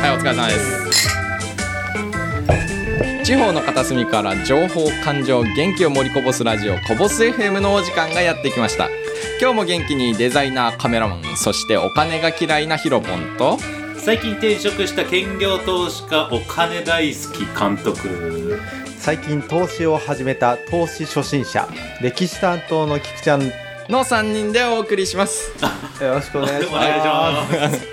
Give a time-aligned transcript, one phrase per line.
[0.00, 0.82] はいお疲れ様です。
[3.24, 8.88] 地方の片隅から情報感情元気を盛りこぼすラジオこぼす FM のお時間がやってきました。
[9.40, 13.58] 今日も元気にデザイナーカメラマンそしてお金が嫌いなヒロポンと。
[13.96, 18.60] 最近転職した兼業投資家お金大好き監督。
[18.98, 21.68] 最近投資を始めた投資初心者
[22.00, 23.52] 歴史担当の菊ちゃんよ
[23.92, 25.52] の3人でお送りします。
[26.00, 27.86] ろしくお願いしまます。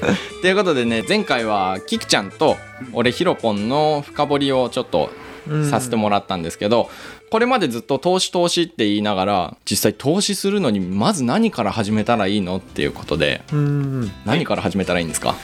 [0.40, 2.56] ということでね前回はキクちゃんと
[2.94, 5.10] 俺ヒロポンの深掘りをちょっと
[5.46, 6.90] すさせてもらったんですけど、
[7.30, 14.10] これまでずっと投資投資って言いながら実際投資するのにまず何から始めたらいいのっていうことでうん。
[14.24, 15.34] 何から始めたらいいんですか？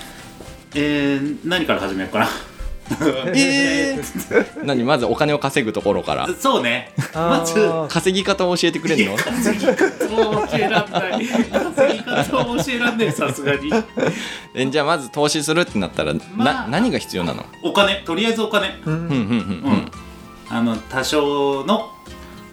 [0.74, 2.28] えー、何から始めようかな
[3.34, 6.28] えー、何まずお金を稼ぐところから。
[6.38, 6.92] そうね。
[7.14, 7.55] まず
[7.88, 9.16] 稼ぎ方を教えてくれるの？
[9.16, 11.27] 稼ぎ方を教えらんない。
[11.27, 13.12] 稼ぎ方を教えらんない。
[13.12, 13.70] さすがに。
[14.55, 16.64] えじゃあまず投資するってなったら、まあ。
[16.64, 17.44] な何が必要なの？
[17.62, 18.02] お金。
[18.05, 18.80] とりあえずお金。
[18.84, 18.92] うん。
[18.92, 19.14] うんうんうんう
[19.77, 19.91] ん。
[20.50, 21.91] あの多少の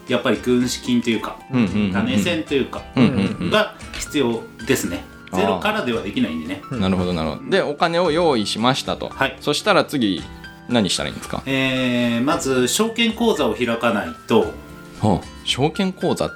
[0.08, 1.92] やっぱり軍資金というかうんうんうんうん。
[1.92, 3.50] 種銭というかうんうんうん。
[3.50, 6.62] が必要ですねゼロからではできないんでね。
[6.72, 7.50] なるほどなるほど。
[7.50, 9.36] でお金を用意しましたと、はい。
[9.40, 10.22] そしたら次
[10.68, 11.42] 何したらいいんですか？
[11.46, 14.52] えー、まず証券口座を開かないと。
[15.00, 16.30] はあ、証券口座っ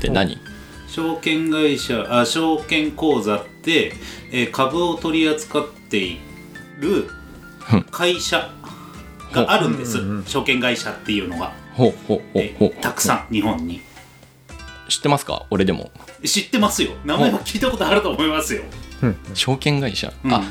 [0.00, 0.38] て何？
[0.88, 3.94] 証券会社あ証券口座って、
[4.30, 6.18] えー株を取り扱ってい
[6.80, 7.08] る
[7.72, 7.82] うん。
[7.90, 8.50] 会社
[9.32, 13.80] があるんです、証券会社っていうのが、ほうほうほほたくさん日本に。
[14.88, 15.46] 知ってますか？
[15.48, 15.90] 俺でも
[16.24, 16.92] 知ってますよ。
[17.04, 18.62] 名前は聞いたことあると思いますよ、
[19.34, 20.34] 証券会社、うん。
[20.34, 20.42] あ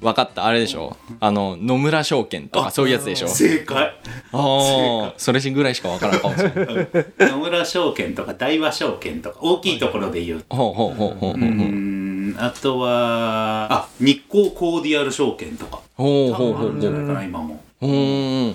[0.00, 0.46] 分かった。
[0.46, 0.96] あれでしょ。
[1.20, 3.28] あの野村証券とかあそういうやつでしょ。
[3.28, 3.94] 正解。
[4.32, 11.40] ああそれぐらいしか分からんかもしれない野村証券とか大和証券とか大きいところで言うほうほうほうほうほう。
[11.40, 15.80] うあとはあ日光コーディアル証券とか。
[15.96, 16.52] ほう多ほうほう。
[16.54, 18.54] ほ分あるんじゃないかな今もうーん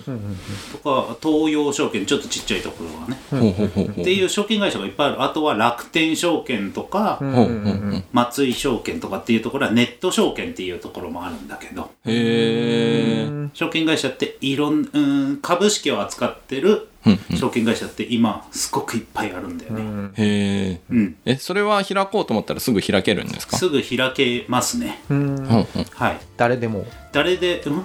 [0.72, 3.92] とか東洋証券ちょっとちっちゃいところがね。
[3.92, 5.24] っていう証券会社がいっぱいある。
[5.24, 7.20] あとは楽天証券とか、
[8.12, 11.90] 松井証券とかっていうところはネット証券っていうところもあるんだけど。
[13.54, 16.90] 証券会社っていろんうん株式を扱ってる
[17.36, 21.16] 証券会社って今すごくいっぱいあるんだよね、へえうん。
[21.26, 23.28] えそれは開こうと思ったらすぐ開けるん。
[23.28, 27.84] ですかすぐ開けますねはい誰でも誰で、うん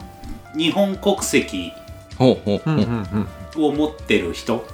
[0.56, 1.72] 日本国籍
[2.19, 2.36] を
[3.72, 4.64] 持ってる人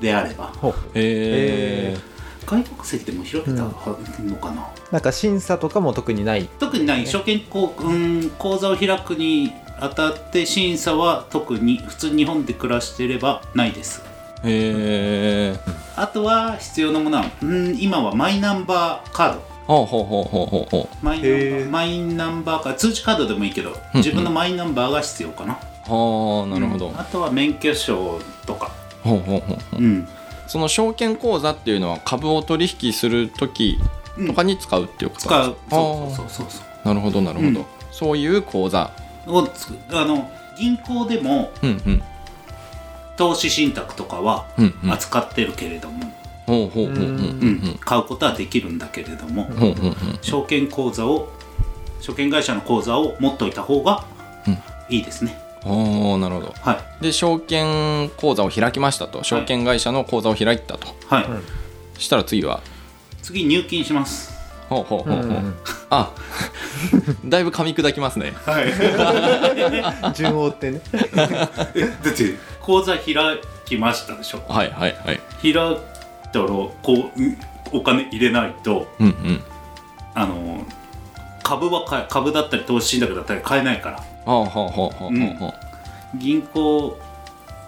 [0.00, 0.52] であれば。
[0.94, 1.96] え
[2.44, 6.48] 外国籍でも開けたのかな、なんか審査とかも特にない。
[6.58, 7.06] 特にない。
[7.06, 14.02] 証券こう、うん、口座を開くにあたって審査は特に普通日本で暮らしてればないです。
[14.44, 15.58] へえ
[15.96, 21.04] あとは必要なものは、うん、今はマイナンバーカードほうほうほうほうほうほう。
[21.04, 21.66] マイナンバへー。
[21.66, 27.00] ーマイナンバーカード通知カードでもいいけどうん自分のマイナンバーが必要かな、はあなるほど、うん。
[27.00, 28.70] あとは免許証とか、
[29.02, 29.82] ほうほうほうほう。
[29.82, 30.08] うん、
[30.46, 33.78] その証券口座っていうのは株を取引する時
[34.26, 36.88] とかに使うっていうこと使うなんですか、そうそうそうそう。
[36.88, 37.66] なるほどなるほど、うん。
[37.90, 38.90] そういう口座。
[39.26, 42.02] をつくあの銀行でもうんうん。
[43.16, 44.92] 投資信託とかはうんうん。
[44.92, 46.12] 扱ってるけれども、
[46.52, 47.12] ほうほうほうほううん。
[47.12, 47.78] うん。
[47.80, 49.48] 買うことはできるんだけれども、
[50.20, 51.32] 証券口座を
[52.00, 54.04] 証券会社の口座を持っといた方が
[54.46, 54.58] うん。
[54.94, 56.54] いいですね、ほうなるほど。
[56.60, 57.02] はい。
[57.02, 59.24] で証券口座を開きましたと。
[59.24, 61.42] 証券会社の口座を開いたと、はい、うん。
[61.98, 62.60] したら次は？
[63.22, 64.32] 次入金します。
[64.68, 65.54] ほうほうほうほう、うん。
[65.90, 66.10] あ
[67.24, 68.34] だいぶ噛み砕きますね。
[68.44, 70.12] はい。
[70.14, 70.80] 順を追ってね。
[71.14, 73.04] だって口座開
[73.64, 74.42] きましたでしょ。
[74.48, 75.20] はいはいはい。
[75.42, 75.52] 開
[76.40, 76.72] いたらこ
[77.16, 77.38] ううん
[77.72, 79.42] お金入れないとうんうん。
[80.14, 80.64] あの
[81.42, 84.02] 株は株だったり投資信託だったり買えないから。
[86.16, 86.98] 銀行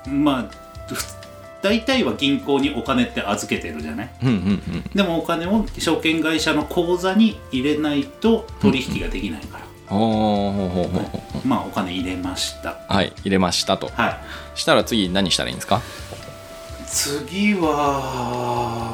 [0.07, 1.15] まあふ
[1.63, 4.11] 大体は銀行にお金って預けてるじゃない？
[4.95, 9.65] でもお金を証券会社の口座に入れないと取引ができないから、
[11.47, 12.77] まあお金入れました。
[12.87, 13.91] はい入れましたと。
[13.95, 14.59] はい。
[14.59, 15.81] したら次何したらいいんですか？
[16.95, 18.85] 次は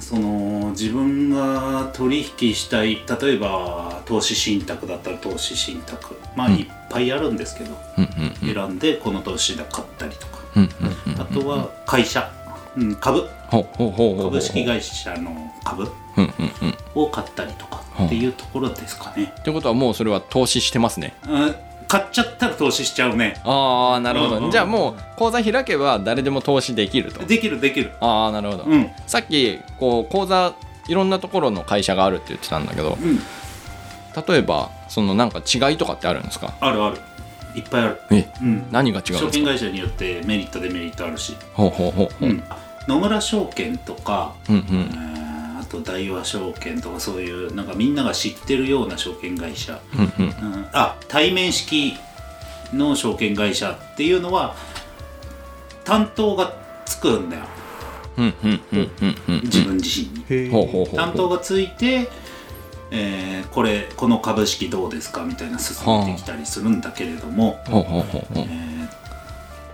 [0.00, 6.16] その自分が取引したい例えば投資信託だったら投資信託。
[6.34, 6.54] まあうん。
[6.54, 8.54] いっぱいあるんですけど、うんうんうん。
[8.54, 10.38] 選んでこの投資信託買ったりとか。
[10.56, 12.32] うんうんうんあとは会社、
[12.76, 13.28] うん、株。
[13.50, 15.86] 株式会社の株
[16.94, 21.14] を買ったりとかっていうところですかね、ってことはもうそれは投資してますね。
[21.28, 21.54] うん
[21.92, 23.38] 買っちゃったら投資しちゃうね。
[23.44, 24.50] ああなるほど、うんうん。
[24.50, 27.22] じゃあもう口座開けば誰でも投資できると。
[27.26, 27.92] できるできる。
[28.00, 28.90] ああなるほど、うん。
[29.06, 30.54] さっきこう口座
[30.88, 33.18] いろんなところの会社があるって言ってたんだけどうん。
[34.26, 36.54] 例えばそのなんか違いとかってあるんですか？
[36.60, 36.98] あるある。
[37.54, 38.00] いっぱいある。
[38.10, 38.66] えうん。
[38.72, 39.30] 何が違うん証ですか？
[39.32, 42.26] 券会社によってメリットデメリットあるし、ほうほうほうほう。
[42.26, 42.42] うん。
[42.88, 45.21] 野村証券とか、うんうえんーあ
[45.72, 50.24] と大和証券とかそういうなんかみんなが知ってるような証券会社、うんうん。
[50.26, 51.94] うん、あ対面式
[52.72, 54.54] の証券会社っていうのは
[55.84, 56.54] 担当が
[56.84, 57.44] つくんだよ。
[58.18, 59.40] うんうんうんうんうん。
[59.42, 60.50] 自分自身に。
[60.94, 62.08] 担当がついて、
[62.90, 65.24] えーこれこの株式どうですか？
[65.24, 68.44] みたいな進めてきたりするんだけれども、ほうほうほうほう。
[68.44, 68.72] えー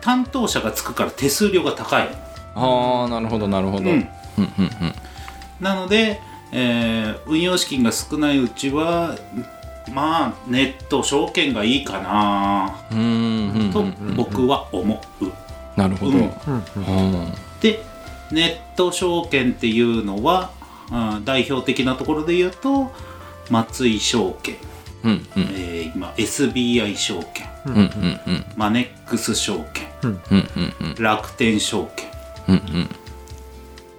[0.01, 2.09] 担当者がつくから手数料が高い
[2.55, 3.83] ああなるほどなるほど。
[3.83, 3.89] うん。
[3.89, 4.95] うんうんうん
[5.61, 6.21] なので、
[6.53, 9.17] えー運用資金が少ないうちは
[9.93, 12.77] まあネット証券がいいかな。
[12.93, 14.15] うんうんうんとうん。
[14.17, 15.27] 僕は思う。
[15.77, 16.19] なるほど、うん。
[16.19, 16.31] うん
[16.77, 17.33] うんうん。
[17.61, 17.83] で
[18.31, 20.51] ネット証券っていうのは
[20.91, 22.93] あー代表的なところで言うと
[23.51, 24.57] 松井証券、
[25.05, 25.23] うんうん。
[25.37, 27.47] えー今 SBI 証券。
[27.67, 27.85] うんうんう
[28.33, 28.45] ん。
[28.57, 29.87] マネックス証券。
[30.03, 30.49] うんうん
[30.81, 31.03] うん。
[31.03, 32.09] 楽天証券。
[32.49, 32.89] うんうん。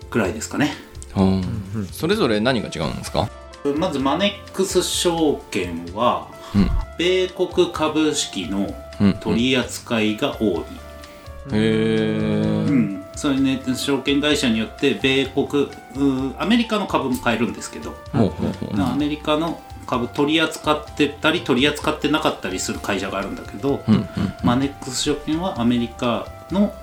[0.10, 0.74] くらいですかね
[1.16, 1.88] うん。
[1.92, 3.30] それぞれ何が違うんですか？
[3.78, 6.70] まずマネックス証券はうん。
[6.98, 9.14] 米国株式のうん。
[9.14, 10.64] 取り扱いが多い、へ
[11.54, 12.18] え
[12.68, 13.06] うん。
[13.16, 15.70] そういうね証券会社によって米国
[16.38, 24.08] アメリカの株も買えるんですけど、アメリカの株取り扱ってたり取り扱ってなかったりする会社があるんだけど、うんうん。
[24.44, 26.74] マネックス証券はアメリカの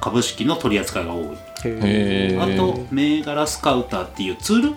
[0.00, 4.74] 株式の取り扱いが多い、あと銘柄スカウターっていうツール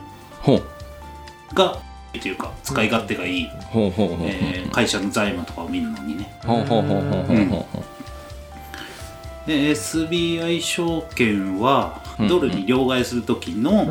[1.53, 1.77] が
[2.19, 3.50] というか使い勝手がいい、
[4.71, 6.39] 会社の財務とかを見るのにね。
[9.47, 13.88] で SBI 証券はうんドルに両替する時の、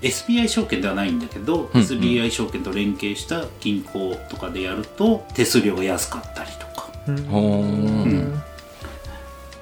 [0.00, 6.90] SBI 証券ではないんだけど、うん SBI 証券と連携した銀行とかでやると手数料が安かったりとか。
[7.08, 8.42] うん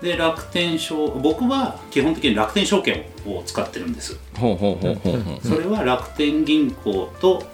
[0.02, 4.18] で楽天証僕は基本的に楽天証券を使ってるんです。
[4.36, 5.46] ほうほうほうほうほう。
[5.46, 7.44] それは楽天銀行と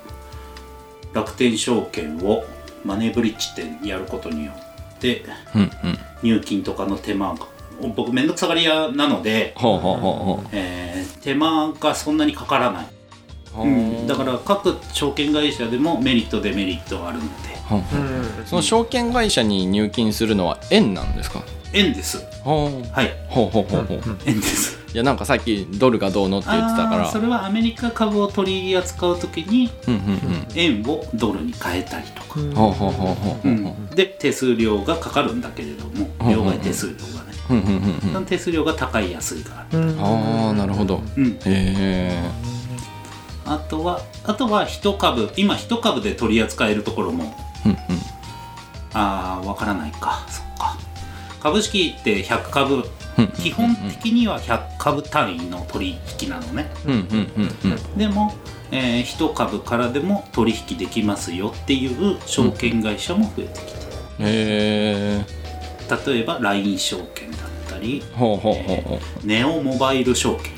[1.13, 2.45] 楽天証券を
[2.85, 5.25] マネーブリッジってやることによって
[5.55, 5.71] うんうん。
[6.23, 7.47] 入金とかの手間が
[7.95, 10.49] 僕めんどくさがり屋なので、ほうほうほうほう。
[10.53, 12.87] えー手間がそんなにかからない、
[13.53, 13.67] ほう。
[13.67, 14.07] うん。
[14.07, 18.47] だから各証券会社でもメリットデメリットがあるので。
[18.47, 21.43] その証券会社に入金するのは円なんですか？
[21.73, 22.19] 円です。
[22.45, 23.13] はい。
[23.29, 24.01] ほうほうほうほう。
[24.27, 24.79] 円です。
[24.95, 27.11] いやなんかさっきドルがどうのって言ってたから。
[27.11, 29.71] それはアメリカ株を取り扱う時に
[30.55, 33.57] 円をドルに変えたりとか、ほうほうほうほうほう。
[33.65, 41.03] ほうで手数料がかかるんだけれどもうん両替手数料がね、うんうん手数料が高い安いがある、ああなるほど。
[41.17, 42.31] うん、へえ。
[43.45, 45.31] あとはあとは一株。
[45.37, 47.35] 今一株で取り扱えるところも
[47.67, 47.79] うんうん。
[48.95, 50.25] ああわからないか。
[50.29, 50.43] そ
[51.49, 52.75] 株式って100株。
[52.75, 53.29] うん。
[53.29, 56.71] 基本的には100株単位の取引なのね。
[56.87, 57.01] うんうん
[57.37, 57.99] うんうん。
[57.99, 58.35] でも、
[58.71, 63.85] え1株からでも取引できますよっていう証券会社も増えてきて、へ
[64.21, 65.25] え
[66.07, 67.41] 例えば LINE 証券だっ
[67.71, 68.03] たり
[69.25, 70.53] ネオモバイル証券。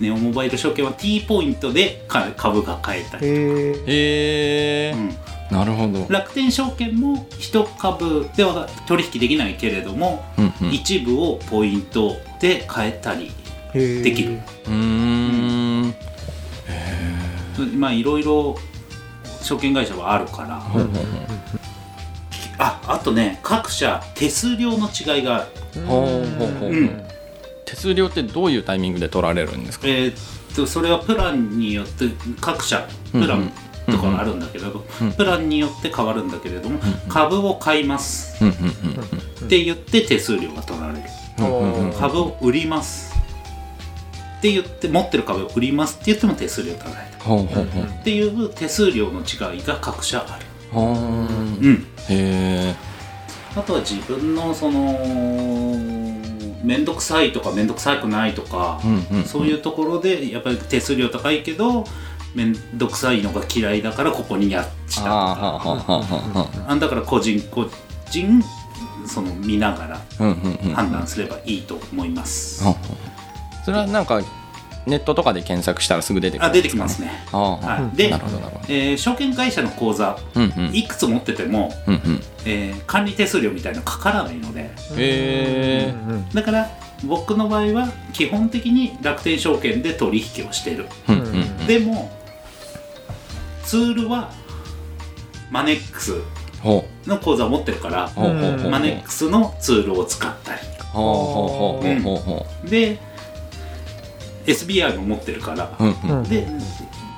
[0.00, 6.06] ネオモバイル証券は T ポイントでか株が買えたり、へへえうんなるほど。
[6.08, 10.72] 楽天証券も1株では取引できないけれども、うんうん。
[10.72, 13.32] 一部をポイントで買えたり
[13.74, 14.34] えできる。
[14.66, 15.94] うーん。
[17.76, 18.56] まあいろいろ
[19.42, 20.62] 証券会社はあるから、
[22.58, 25.86] ああとね各社手数料の違いがある。
[25.86, 26.58] ほうほうほう。
[26.60, 27.02] ほううん。
[27.66, 29.86] 手数料ってどういうタイミングで取られるんですか？
[29.88, 30.14] えーっ
[30.54, 32.06] とそれはプランによって
[32.40, 33.52] 各社プラン
[33.90, 36.78] とかがあるんだけれど、うんプランによって変わるんだけれども、
[37.08, 38.44] 株を買います。
[39.44, 41.00] って言って手数料が取られる、
[41.98, 43.14] 株を売ります。
[44.38, 45.96] って言って持ってる株を売ります。
[45.96, 47.10] って言っても手数料取られる。
[48.00, 52.74] っていう手数料の違いが各社ある、ほううん、へえ
[53.56, 54.98] あとは自分のその
[56.62, 59.24] 面倒くさいとか面倒くさくないとか、うんうん。
[59.24, 61.84] そういうところでやっぱり手数料高いけど
[62.34, 65.02] 面倒くさいのが嫌いだからここにやっした。
[65.02, 67.66] とかはあだから個人個
[68.10, 68.42] 人
[69.06, 70.74] その見ながらうんうんうん。
[70.74, 72.64] 判断すればいいと思います、
[73.64, 74.20] それはなんか
[74.86, 78.64] ネットとかで検索したらすぐ出てくるあ出てきますね、ああはい、でなるほどなるほど。
[78.68, 80.74] えー証券会社の口座うんうん。
[80.74, 82.22] いくつ持ってても、うんうん。
[82.46, 84.62] えー管理手数料みたいなのかからないので。
[84.62, 85.94] へえ
[86.32, 86.70] だから
[87.04, 90.86] 僕の場合は基本的に楽天証券で取引をしてる。
[91.08, 91.18] うんう
[91.62, 91.66] ん。
[91.66, 92.10] でも
[93.64, 94.30] ツールは
[95.50, 96.14] マネックス
[96.62, 100.60] ほの口座を持ってるからマネックスのツールを使ったり。
[102.68, 102.98] で
[104.46, 106.28] SBI も持ってるからううんうん。
[106.28, 106.46] で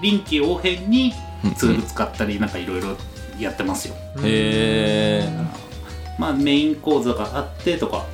[0.02, 1.14] 臨機応変に
[1.56, 2.96] ツール使ったりなんかいろいろ
[3.38, 3.94] やってますよ。
[4.22, 5.28] へえ
[6.18, 8.04] まあメイン口座があってとか。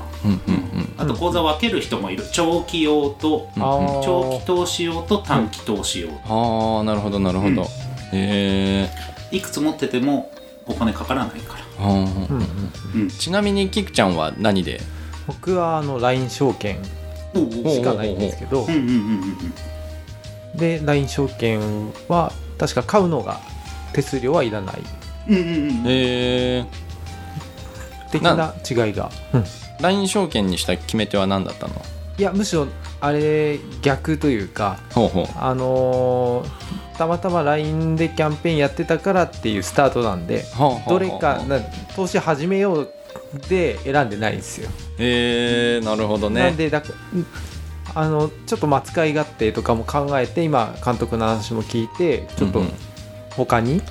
[0.96, 2.24] あと口座分ける人もいる。
[2.32, 6.08] 長期用と長期投資用と短期投資用。
[6.26, 8.88] ああなるほどなるほど、うんへ
[9.32, 10.30] えいくつ持ってても
[10.66, 11.86] お金かからないから。
[11.86, 12.46] うんうん
[12.94, 14.80] うんちなみにキクちゃんは何で？
[15.26, 16.82] 僕はあの LINE 証券
[17.34, 18.64] しかないんですけど。
[18.64, 18.86] うんうんうん
[20.54, 20.56] うん。
[20.58, 21.60] で LINE 証券
[22.08, 23.38] は確か買うのが
[23.92, 24.82] 手数料はいらない。
[25.28, 25.86] うんうんうんうん。
[25.86, 26.66] へえ
[28.10, 29.44] 的な違いが、うん
[29.80, 31.74] LINE 証券にした決め手は何だったの？
[32.18, 32.66] いやむしろ
[33.00, 35.26] あれ逆というかほうほう。
[35.36, 36.48] あのー
[36.98, 40.44] たまたま LINE でキャンペーンやってたからっていうスタートなんで
[40.88, 41.60] どれかな
[41.94, 42.92] 投資始めよう
[43.48, 46.40] で選んでないんですよ、へえなるほどね。
[46.42, 46.82] なんでだ
[47.94, 52.62] あのちょっとまあ使い勝手とかも考えて今監督の話も聞いてちょっと
[53.30, 53.82] 他に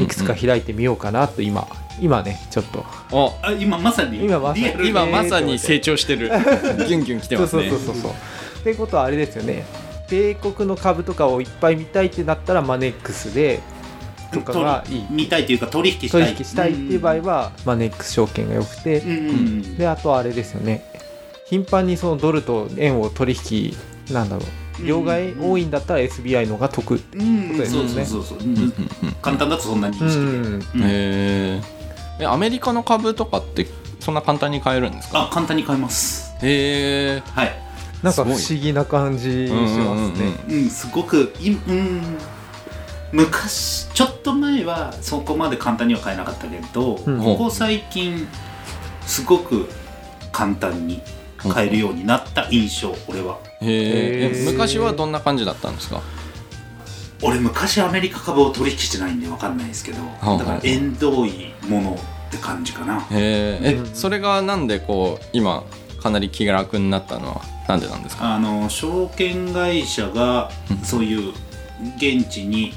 [0.00, 1.68] いくつか開いてみようかなと今
[2.00, 2.84] 今ねちょっと。
[3.12, 4.24] おあ今まさに。
[4.24, 4.88] 今まさに。
[4.88, 6.28] 今まさに成長してる。
[6.28, 8.12] ギュンギュン来て そうそうますねそうそうそう。
[8.60, 9.64] ってことはあれですよね
[10.10, 13.60] 米国の株とかをいっぱい見たいってなったらマネックスで
[14.32, 15.06] とかがいい。
[15.10, 16.22] 見たいというか取引したい。
[16.24, 19.00] 取引したいっていう場合はマネックス証券が良くて
[19.78, 20.84] であとはあれですよね。
[21.46, 23.76] 頻繁にそのドルと円を取引
[24.12, 24.42] なんだろ
[24.80, 28.60] う両替多いんだったら SBI の方が得うんことですそうねそうそうそう、うんう。
[28.60, 29.12] んうん。
[29.20, 30.10] 簡単だとそんなに意う
[30.62, 31.60] 識で、へ
[32.20, 33.66] えアメリカの株とかって
[33.98, 35.22] そんな簡単に買えるんですか？
[35.24, 36.32] あ簡単に買えます。
[36.42, 37.69] へえはい
[38.02, 38.58] なんか不すごい。
[38.58, 40.34] 思議な感じしますね。
[40.48, 42.02] うんすごくいうん
[43.12, 47.18] 昔ちょっと前はそこまで簡単には買えなかったけど、うん。
[47.22, 48.26] ここ最近
[49.06, 49.68] すごく
[50.32, 51.02] 簡単に
[51.48, 53.38] 買えるようになった印象俺は。
[53.60, 56.00] へえ昔はどんな感じだったんですか？
[57.22, 61.92] 俺昔アメリカ株を取引してないんで分かんないですけどあだから縁遠いもの
[62.28, 63.00] って感じかな。
[63.10, 65.64] へえそれがなんでこう今
[66.00, 68.34] かなり気楽になったのはなんでなんですか？
[68.34, 70.50] あの証券会社が
[70.82, 71.32] そういう
[71.96, 72.74] 現地に、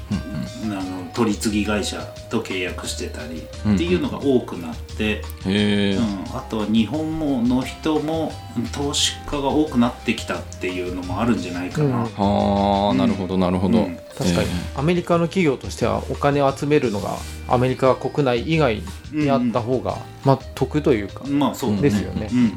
[0.64, 2.00] あの取り次ぎ会社
[2.30, 3.42] と契約してたり
[3.74, 5.96] っていうのが多くなって、へえ。
[5.96, 6.04] うん。
[6.34, 8.32] あとは日本もの人も
[8.72, 12.04] 投資家が多くなってきたっていうのもあるんじゃないかな、うん。
[12.04, 13.96] はあなるほどなるほど、うん。
[14.16, 14.48] 確かに。
[14.74, 18.80] アメリカの企業としてはお金を集めるのがアメリカ国内以外
[19.12, 21.78] にあった方が、まあ得というか、まあそう。
[21.78, 22.30] ですよね。
[22.32, 22.52] うんうん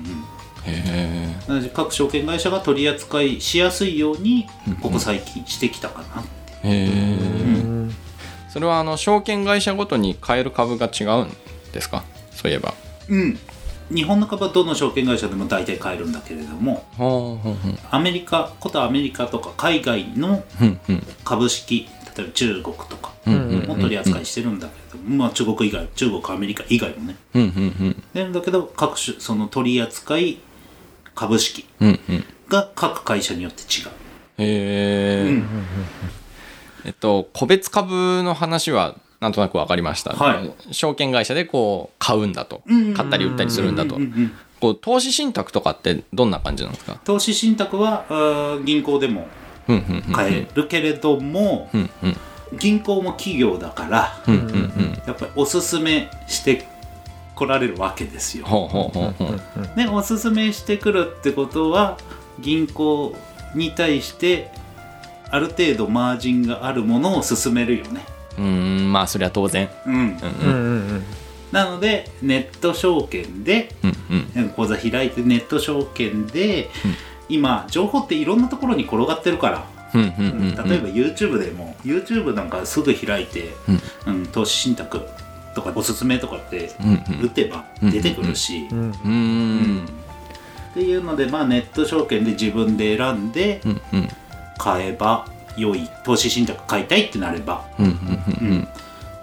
[1.48, 4.48] なので各証券会社が取り扱いしやすいように
[4.82, 6.24] ここ最近してきたかな、
[6.70, 6.94] へえう
[7.86, 7.96] ん。
[8.50, 11.30] それはあの証券会社ごとに買える株が違うん
[11.72, 12.04] ですか？
[12.32, 12.74] そういえば。
[13.10, 13.40] うん。
[13.90, 16.86] 日本の株はどの証券会社でも大体買えるんだけれども
[17.90, 21.04] アメリカことアメリカとか海外のうんうん。
[21.24, 27.16] 株式例えば中国とかうんうんうんも取り扱いしてるんだけれども、まあ中国以外中国アメリカ以外もね。
[27.36, 28.34] うんうんなん。
[28.34, 30.40] だけど各種その取り扱い
[31.18, 31.66] 株式
[32.48, 33.88] が各会社によって違う、
[34.38, 35.46] へえ、うん。
[36.86, 40.54] えっと個別株の話はなんとなく分かりました、はい。
[40.72, 42.62] 証券会社でこう買うんだと。
[42.68, 42.94] うん。
[42.94, 43.98] 買ったり売ったりするんだと。
[44.60, 47.00] こう投資信託とかってどんな感じなんですか？
[47.04, 49.28] 投資信託は銀行でも
[50.14, 51.70] 買えるけれども
[52.60, 54.24] 銀行も企業だから
[55.06, 56.66] やっぱりおすすめして
[57.38, 58.46] こられるわけですよ。
[59.76, 61.98] でおすすめしてくるってことは
[62.40, 63.16] 銀行
[63.56, 64.52] に対して
[65.30, 68.06] ある程度マージンがあるものを勧めるよね。
[68.38, 69.70] うーんまあそりゃ当然。
[69.86, 70.10] うん、うんうん。
[70.10, 71.04] うんうん
[71.52, 74.50] なのでネット証券でうんうん。
[74.50, 76.70] 口座開いてネット証券で、
[77.30, 80.70] 今情報っていろんなところに転がってるから、うんうんうんうん。
[80.70, 83.54] 例えば YouTube でも YouTube なんかすぐ開いて、
[84.06, 85.02] うん投資信託
[85.58, 88.72] とかおすすめとかってうん打てば出てくるし、っ
[90.76, 93.60] ていうので、まあ、ネット証券で自分で選んで
[94.60, 97.66] 買えば良い投資信託買いたいってなれば、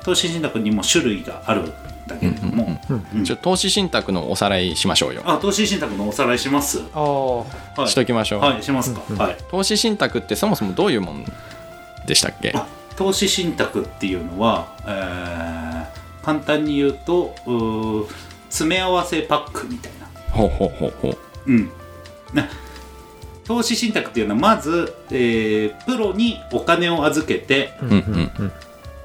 [0.02, 1.72] 投資信託にも種類があるん
[2.08, 2.80] だけれども、
[3.40, 5.22] 投資信託のおさらいしましょうよ。
[5.24, 6.82] あ投資信託のおさらいします？
[6.92, 7.44] ああは
[7.84, 7.88] い。
[7.88, 9.36] しときましょう、はいしますか、はい。
[9.48, 11.24] 投資信託ってそもそもどういうもん
[12.06, 12.50] でしたっけ？
[12.52, 15.63] あ投資信託っていうのは、えー
[16.24, 18.06] 簡単に言うとうー
[18.48, 21.18] 詰め合わせパックみたいな、ほうほうほうほう。
[21.46, 21.70] うん、
[22.32, 22.48] な
[23.44, 28.52] 投資信託っていうのはまず、えープロにお金を預けて、うんうん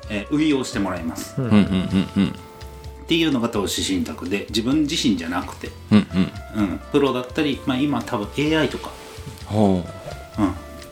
[0.09, 2.07] えー運用してもらいます、うんうんうんうん。
[2.17, 6.07] うんっていうのが投資信託で自分自身じゃなくて、うん
[6.55, 6.63] うん。
[6.63, 8.91] うん、プロだったり、まあ、今多分 AI とか、
[9.47, 9.83] ほ
[10.37, 10.41] う。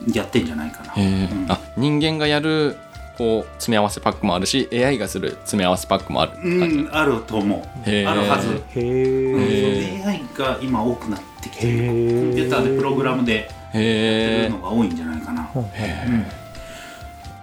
[0.06, 1.46] うん、やってんじゃないかな、へえうん。
[1.48, 2.76] あ人間がやる
[3.18, 6.32] こう詰め合わせパックもあるし AI がする詰め合わせパックもある。
[6.40, 7.90] うん、あると思う。
[7.90, 8.82] あるはず、へ
[9.32, 15.68] うん AI が今多くなってきてるコンピューターでプログラムでやってるのが多いんじゃないかな、ほううん。
[16.22, 16.24] っ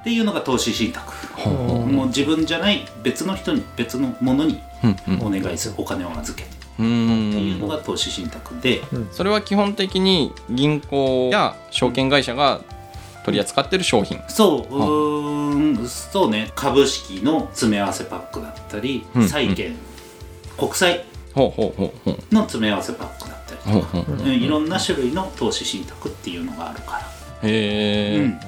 [0.04, 1.12] ていうのが投資信託。
[1.34, 1.88] ほうほう。
[1.88, 5.28] もう自分じゃない別の人に別のものにうんうん。
[5.28, 6.50] お願いするお金を預けて。
[6.78, 8.82] うっていうのんが投資信託で。
[9.12, 12.62] それは基本的に銀行や証券会社が
[13.26, 14.22] 取り扱ってる商品。
[14.28, 14.76] そう。
[14.76, 15.35] うー
[15.66, 19.76] んそうね株式の詰め合わせパックだったりうん債券
[20.58, 21.06] 国債
[21.36, 23.74] の詰め合わせパックだったり。
[23.74, 24.16] ほうほうほう。
[24.16, 28.40] うんいろんな種類の投資信託っていうのがあるから、へえ、うん。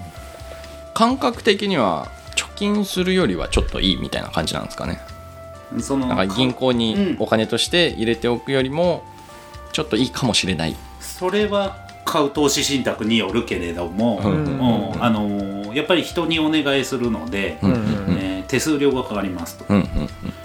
[0.94, 5.02] 感覚的には貯金するよりはちょっといいみたいな感じなんですかね。
[5.80, 9.04] そのなんか銀行にうんお金として入れておくよりも
[9.74, 10.76] ちょっといいかもしれない。
[11.02, 17.72] それは買う投資信託によるけれども、あのーやっぱり人にお願いするので、うん。
[17.72, 19.78] うんえー手数料がかかりますと、うん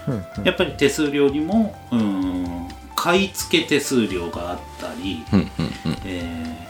[0.07, 0.43] うんうん。
[0.43, 5.49] やっぱり手数料にもうん買い付け手数料があったり、うんうん
[6.03, 6.67] え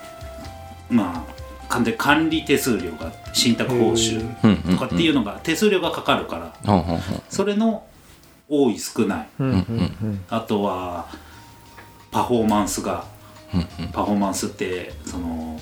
[0.92, 1.34] ーまあ
[1.70, 7.22] 完全管理手数料が信託報酬うんうんうんとかっていうのが手数料がかかるからほうほうほう。
[7.30, 7.84] それの
[8.48, 9.28] 多い少ない。
[9.40, 9.62] うんうんう
[10.06, 10.22] ん。
[10.30, 11.08] あとは
[12.12, 13.06] パフォーマンスが。
[13.56, 13.92] うんうん。
[13.92, 15.60] パフォーマンスってその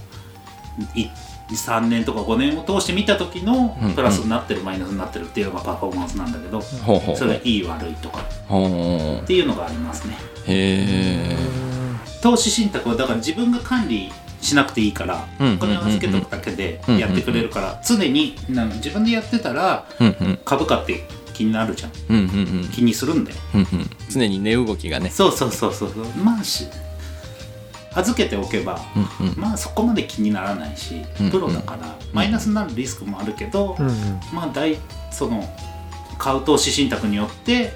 [0.96, 1.08] い
[1.55, 8.20] 3年とか5年を通して見た時のプラスになってるマイナスになってるっていうのがパフォーマンスなんだけどそれがいい悪いとか。
[8.22, 10.15] っていうのがありますね。
[10.48, 10.86] へ
[11.29, 11.36] え
[12.22, 19.88] 投資信託はだから自分が管理しなくていいからうんお金を預けとくだけでうんやってくれるから常になんか自分でやってたら
[20.46, 21.92] 株価って気になるじゃん。
[22.72, 23.37] 気にするんだよ。
[24.09, 25.09] 常に値動きがね。
[25.09, 26.05] そうそうそうそうそう。
[26.24, 26.68] まあし
[27.94, 28.80] 預けておけば
[29.20, 29.34] うんうん。
[29.38, 34.20] まあそこまで気にならないしうんプロだからマイナスになるリスクもあるけどうんうん。
[34.34, 34.77] まあ大
[35.12, 35.44] その
[36.18, 37.74] 買う投資信託によって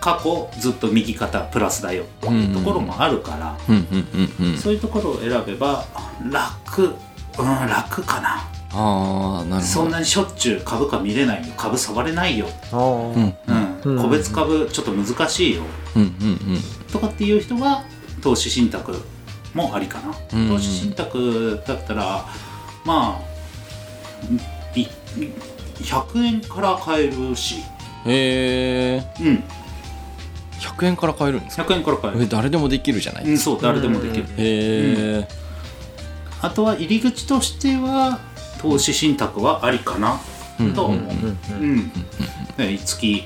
[0.00, 4.58] 過去ずっと右肩プラスだよっていうところもあるからうんうんうんうん。
[4.58, 5.84] そういうところを選べば
[6.30, 6.94] 楽
[7.38, 8.48] うん楽かな。
[8.72, 9.60] ああなるほど。
[9.62, 11.54] そんなにしょっちゅう株価見れないよ。
[11.56, 13.34] 株触れないよ、うんうん。
[13.84, 14.02] うん。
[14.02, 15.62] 個別株ちょっと難しいよ。
[15.94, 16.38] うんうん。
[16.92, 17.84] とかっていう人は
[18.26, 18.92] 投資信託
[19.54, 20.48] もありかな、うん。
[20.48, 22.26] 投資信託だったら
[22.84, 24.88] まあい
[25.80, 27.62] 100円から買えるし、
[28.04, 29.04] うんへえ。
[29.20, 29.44] うん、
[30.58, 33.24] 100円から買えるんですか？100円から買える、え誰でもできるじゃない？
[33.26, 34.30] うん、そう誰でもできる、うん。
[34.30, 35.28] へえ。
[36.42, 38.18] あとは入り口としては
[38.60, 40.20] 投資信託はありかな。
[40.58, 40.74] うん。
[40.74, 40.86] と。
[40.86, 41.00] 思う、
[42.84, 43.24] 月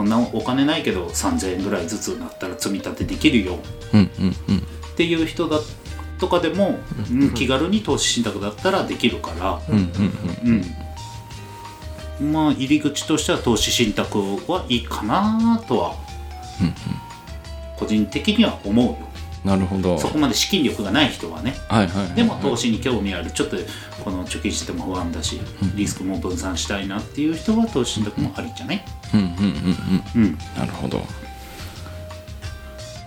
[0.00, 3.58] そんなお金ないけど3000円ぐらいずつなったら積み立てできるよ。
[3.92, 5.60] っていう人だ
[6.18, 6.78] とかでも、
[7.10, 7.34] うん。
[7.34, 14.18] 気軽に投資信託だったらできるから、うんまあ入り口としては投資信託
[14.50, 15.94] はいいかなとは
[17.78, 18.96] 個人的には思うよ
[19.44, 19.98] なるほど。
[19.98, 21.54] そこまで資金力がない人はね。
[21.68, 23.56] はいはいはいでも投資に興味あるちょっと
[24.04, 25.40] この貯金してても不安だし
[25.74, 28.84] リスクも分散したいなっていう人は投資信託もありじゃない？
[29.14, 29.34] うんうんうん
[30.16, 30.22] うん。
[30.22, 30.38] うん。
[30.56, 30.98] なるほど。
[30.98, 31.02] っ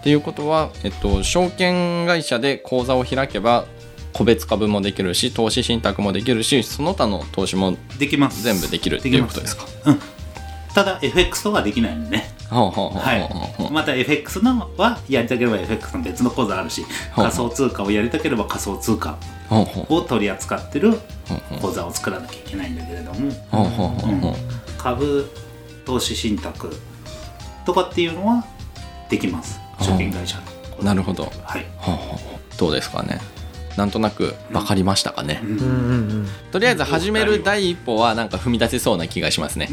[0.03, 3.65] ていうことは、えっと、証券会社で口座を開けば
[4.11, 8.43] 個別株もできるし投資信託もできるしその他の投資もできます。
[8.43, 9.65] 全部できるっていうことですか？
[10.75, 13.71] ただ FX とはできないんでねはい。
[13.71, 16.85] また FX のはやりたければ FX の別の口座あるし
[17.15, 19.17] 仮想通貨をやりたければ仮想通貨
[19.89, 20.99] を取り扱ってるほう
[21.49, 21.59] ほう。
[21.59, 24.35] 口座を作らなきゃいけないんだけれども。
[24.77, 25.29] 株
[25.85, 26.75] 投資信託
[27.65, 28.45] とかっていうのは
[29.09, 29.59] できます。
[29.79, 30.37] 証券会社
[30.77, 31.31] のなるほど。
[31.43, 32.57] はい、ほうほうほう。
[32.57, 33.19] どうですかね。
[33.77, 36.27] なんとなく分かりましたかね、うん。
[36.51, 39.67] とりあえず始める第一歩はなんか踏み出せそうな気がしますね。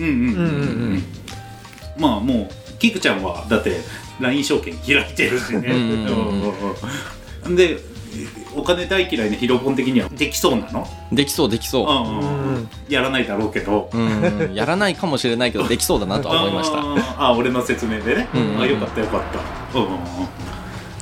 [1.98, 3.76] まあもうキクちゃんはだって
[4.18, 5.58] LINE 証券開いてるしね。
[5.68, 5.74] うん。
[5.74, 6.06] うん。
[6.06, 6.52] うん
[7.46, 7.78] うんで
[8.56, 10.84] お金大嫌いなヒロポン的にはできそうなの？
[11.12, 11.86] できそうできそう。
[11.86, 12.68] うんうんうん。
[12.88, 13.88] やらないだろうけど。
[13.94, 14.52] うん。
[14.52, 16.78] やらないかもしれないけどできそうだなとは思いました。
[16.82, 18.60] あーあー俺の説明でね、うんうんうん。
[18.62, 19.20] あよかったよかっ
[19.72, 19.78] た。
[19.78, 19.86] うん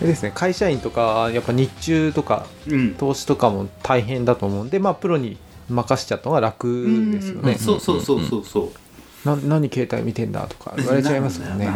[0.01, 2.75] でですね会社員とかやっぱ日中とかうん。
[2.75, 5.39] うん投資とかも大変だと思うんでまあプロに
[5.71, 7.57] 任しちゃった方が楽ですよね。
[7.59, 8.69] そうそうそうそうそう
[9.25, 11.69] な何携帯見てんだとか言われちゃいますもんね。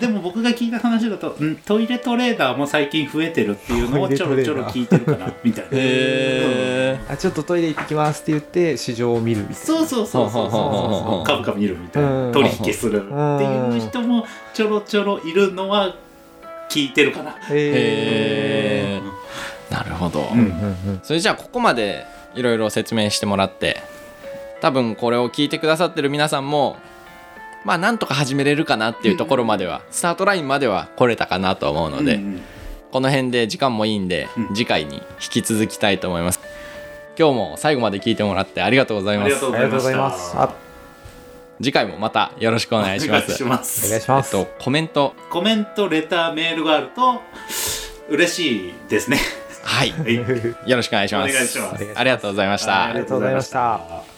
[0.00, 0.06] で。
[0.08, 5.70] も僕が聞いた話だとんトイレトレーダーも最近増えてるっていうのをちょろちょろ聞いてるかなみたいな。
[5.72, 9.60] へあちょっとトイレ行ってきますって言って市場を見るみたいな。
[9.66, 11.24] そうそうそうそうほうほうほうほうそう。
[11.24, 12.26] 株価見るみたいうん。
[12.28, 15.96] な取引するっていう人もちょろちょろいるのは
[16.70, 17.32] 聞いてるかな。
[17.32, 19.00] へえ
[19.70, 20.48] なるほど、うんうんう
[20.96, 21.00] ん。
[21.02, 23.82] それじゃあここまでいろいろ説明してもらって
[24.62, 26.76] 多分これを聞いてくださってる皆さんも
[27.64, 32.42] まあなんとか始めれるかなっていうところまでは、スタートラインまでは来れたかなと思うので、うんうん。
[32.90, 34.54] この辺で時間もいいんで、うん。
[34.54, 36.40] 次回に引き続きたいと思います。
[37.18, 39.26] 今日も最後まで聞いてもらってありがとうございます。
[39.26, 40.36] ありがとうございます。
[40.36, 40.54] あ
[41.62, 43.24] 次回もまたよろしくお願いします。
[43.24, 43.44] お願いし
[44.08, 44.36] ます。
[44.36, 45.14] えっとコメント。
[45.30, 47.20] コメントレターメールがあると
[48.08, 49.18] 嬉しいですね。
[49.62, 49.92] はい。
[49.92, 50.14] はい。
[50.16, 51.60] よろしくお願いします。
[51.94, 52.86] ありがとうございました。
[52.86, 54.11] ありがとうございました